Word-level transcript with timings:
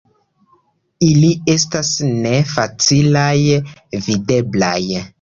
Ili 1.07 1.29
estas 1.57 1.93
ne 2.25 2.33
facilaj 2.57 3.31
videblaj. 4.11 4.79